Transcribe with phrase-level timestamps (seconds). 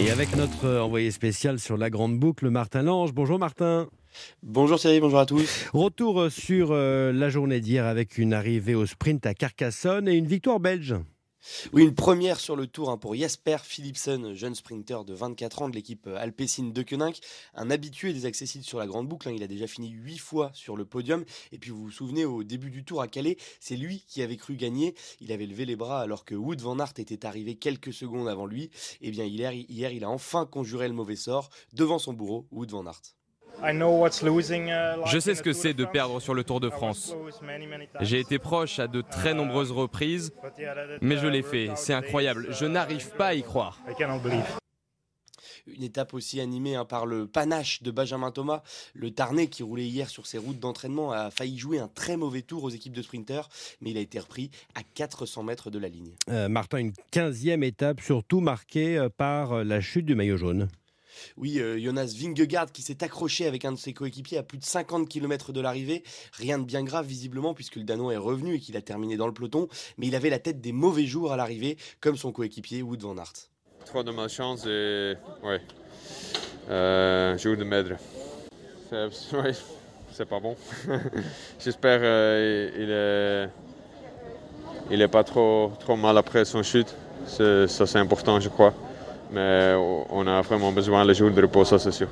[0.00, 3.12] Et avec notre envoyé spécial sur la Grande Boucle, Martin Lange.
[3.12, 3.88] Bonjour Martin.
[4.42, 5.66] Bonjour Thierry, bonjour à tous.
[5.72, 10.26] Retour sur euh, la journée d'hier avec une arrivée au sprint à Carcassonne et une
[10.26, 10.94] victoire belge.
[11.72, 15.68] Oui, une première sur le tour hein, pour Jasper Philipsen, jeune sprinter de 24 ans
[15.68, 17.20] de l'équipe Alpecin de Koenig,
[17.54, 19.28] un habitué des accessibles sur la grande boucle.
[19.28, 19.32] Hein.
[19.34, 21.24] il a déjà fini 8 fois sur le podium.
[21.52, 24.36] Et puis vous vous souvenez, au début du tour à Calais, c'est lui qui avait
[24.36, 24.94] cru gagner.
[25.20, 28.46] Il avait levé les bras alors que Wood Van Aert était arrivé quelques secondes avant
[28.46, 28.64] lui.
[28.64, 32.46] Et eh bien hier, hier il a enfin conjuré le mauvais sort devant son bourreau,
[32.50, 33.17] Wood Van Aert.
[33.60, 37.14] Uh, Je sais ce que c'est de perdre sur le Tour de France.
[38.00, 40.32] J'ai été proche à de très nombreuses reprises,
[41.00, 41.70] mais je l'ai fait.
[41.74, 42.48] C'est incroyable.
[42.50, 43.80] Je n'arrive pas à y croire.
[45.66, 48.62] Une étape aussi animée hein, par le panache de Benjamin Thomas.
[48.94, 52.42] Le Tarnet qui roulait hier sur ses routes d'entraînement a failli jouer un très mauvais
[52.42, 53.48] tour aux équipes de sprinters,
[53.80, 56.12] mais il a été repris à 400 mètres de la ligne.
[56.30, 60.68] Euh, Martin, une 15e étape surtout marquée euh, par euh, la chute du maillot jaune.
[61.36, 64.64] Oui, euh, Jonas Vingegaard qui s'est accroché avec un de ses coéquipiers à plus de
[64.64, 66.02] 50 km de l'arrivée.
[66.32, 69.26] Rien de bien grave visiblement puisque le Danois est revenu et qu'il a terminé dans
[69.26, 69.68] le peloton.
[69.96, 73.16] Mais il avait la tête des mauvais jours à l'arrivée comme son coéquipier Wood van
[73.16, 73.32] Aert.
[73.84, 75.60] Trop de malchance et ouais,
[76.68, 77.92] euh, jour de maître.
[80.12, 80.56] C'est pas bon.
[81.60, 83.50] J'espère qu'il euh, est,
[84.90, 86.94] il est pas trop, trop mal après son chute.
[87.26, 88.74] Ça c'est important je crois
[89.30, 89.74] mais
[90.10, 92.08] on a vraiment besoin les jours de repos, ça c'est sûr.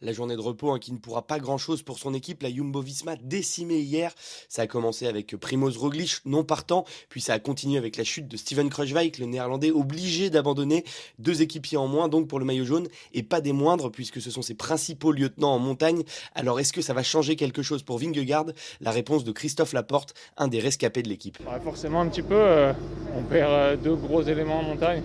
[0.00, 3.16] La journée de repos hein, qui ne pourra pas grand-chose pour son équipe, la Jumbo-Visma
[3.16, 4.14] décimée hier.
[4.48, 8.28] Ça a commencé avec Primoz Roglic non partant, puis ça a continué avec la chute
[8.28, 10.84] de Steven Kruijswijk, le néerlandais obligé d'abandonner
[11.18, 14.30] deux équipiers en moins donc pour le maillot jaune et pas des moindres puisque ce
[14.30, 16.04] sont ses principaux lieutenants en montagne.
[16.36, 18.46] Alors est-ce que ça va changer quelque chose pour Vingegaard?
[18.80, 21.38] La réponse de Christophe Laporte, un des rescapés de l'équipe.
[21.64, 22.72] forcément un petit peu, euh,
[23.16, 25.02] on perd euh, deux gros éléments en montagne.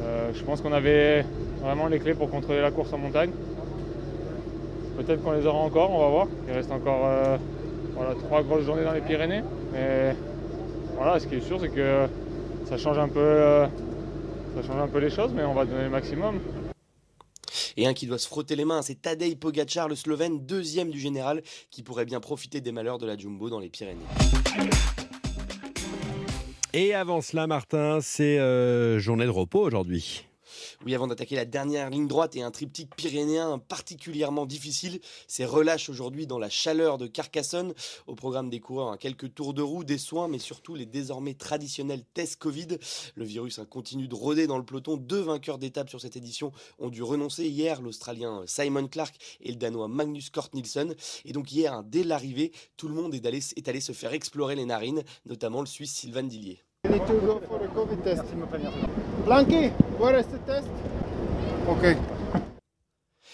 [0.00, 1.24] Euh, je pense qu'on avait
[1.60, 3.30] vraiment les clés pour contrôler la course en montagne.
[4.96, 6.26] Peut-être qu'on les aura encore, on va voir.
[6.48, 7.36] Il reste encore euh,
[8.24, 9.42] trois grosses journées dans les Pyrénées.
[9.72, 10.14] Mais
[10.96, 12.06] voilà, ce qui est sûr, c'est que
[12.66, 13.66] ça change un peu, euh,
[14.56, 16.40] ça change un peu les choses, mais on va donner le maximum.
[17.76, 20.98] Et un qui doit se frotter les mains, c'est Tadej Pogacar, le Slovène, deuxième du
[20.98, 24.00] général, qui pourrait bien profiter des malheurs de la Jumbo dans les Pyrénées.
[26.78, 30.26] Et avant cela, Martin, c'est euh, journée de repos aujourd'hui.
[30.84, 35.88] Oui, avant d'attaquer la dernière ligne droite et un triptyque pyrénéen particulièrement difficile, c'est relâche
[35.88, 37.72] aujourd'hui dans la chaleur de Carcassonne.
[38.06, 41.32] Au programme des coureurs, hein, quelques tours de roue, des soins, mais surtout les désormais
[41.32, 42.76] traditionnels tests Covid.
[43.14, 44.98] Le virus hein, continue de rôder dans le peloton.
[44.98, 49.56] Deux vainqueurs d'étape sur cette édition ont dû renoncer hier, l'Australien Simon Clark et le
[49.56, 50.94] Danois Magnus Kort Nielsen.
[51.24, 54.12] Et donc hier, hein, dès l'arrivée, tout le monde est allé, est allé se faire
[54.12, 56.65] explorer les narines, notamment le Suisse Sylvain Dillier.
[56.86, 58.22] You need to go for a COVID test.
[59.24, 60.68] Blanqui, where is the test?
[61.68, 61.96] Ok.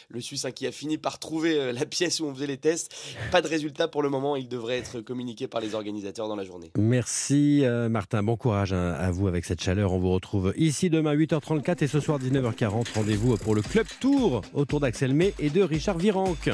[0.09, 2.57] Le Suisse hein, qui a fini par trouver euh, la pièce où on faisait les
[2.57, 2.95] tests.
[3.31, 4.37] Pas de résultat pour le moment.
[4.37, 6.71] Il devrait être communiqué par les organisateurs dans la journée.
[6.79, 8.23] Merci euh, Martin.
[8.23, 9.93] Bon courage hein, à vous avec cette chaleur.
[9.93, 12.95] On vous retrouve ici demain 8h34 et ce soir 19h40.
[12.95, 16.53] Rendez-vous pour le Club Tour autour d'Axel May et de Richard Virenque.